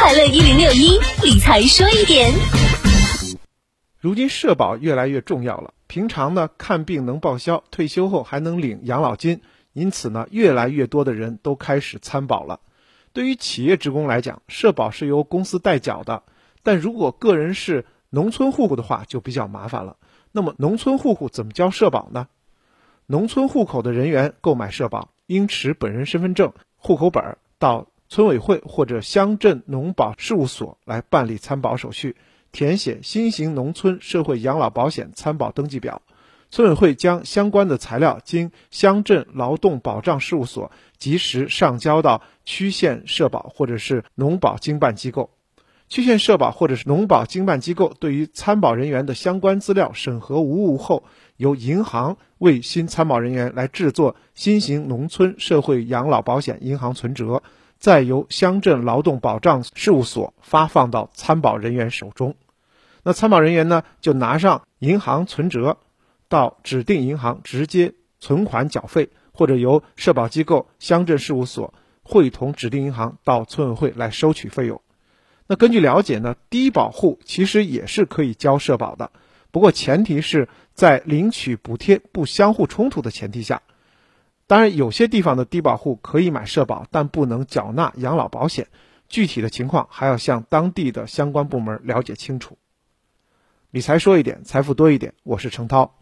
[0.00, 2.32] 快乐一零六一理财说一点。
[3.98, 9.40] 如今社保越来越重要了，平常呢看病能报销，退休后还能领养老金，
[9.72, 12.60] 因此呢越来越多的人都开始参保了。
[13.12, 16.22] 对于企业职工来讲，社保是由公司代缴的，
[16.62, 19.96] 但如果个人是农村户口的话，就比较麻烦了。
[20.30, 22.28] 那么农村户口怎么交社保呢？
[23.06, 32.16] 农村户口的人员购买社保，应持本人身份证、户口本到村委会或者乡镇农保事务所来办理参保手续，
[32.52, 36.00] 填写新型农村社会养老保险参保登记表。
[36.50, 45.28] 村委会将相关的材料经乡镇劳动保障事务所及时上交到区县社保或者是农保经办机构。
[45.90, 51.04] 区县社保或者是农保经办机构对于参保人员的相关资料审核无误后，
[51.36, 57.42] 由银行为新参保人员来制作新型农村社会养老保险银行存折，
[57.78, 62.34] 再由乡镇劳动保障事务所发放到参保人员手中。
[63.04, 65.78] 那参保人员呢，就拿上银行存折，
[66.28, 74.82] 到指定银行直接存款缴费，或者由社保机构、乡镇事务所会同指定银行到村委会来收取费用。
[75.46, 79.12] 那根据了解呢，低保户其实也是可以交社保的，
[79.50, 83.62] 不过前提是在领取补贴不相互冲突的前提下。
[84.48, 88.66] 当然，有些地方的低保户可以买社保，但不能缴纳养老保险。
[89.06, 92.56] 具体的情况还要向当地的相关部门了解清楚。
[93.70, 95.12] 理财说一点，财富多一点。
[95.22, 95.98] 我是程涛。